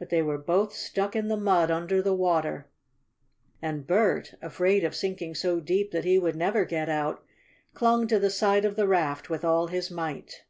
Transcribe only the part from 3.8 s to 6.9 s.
Bert, afraid of sinking so deep that he would never get